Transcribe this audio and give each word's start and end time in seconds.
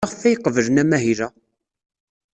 Maɣef 0.05 0.21
ay 0.23 0.35
qeblen 0.43 0.81
amahil-a? 0.81 1.27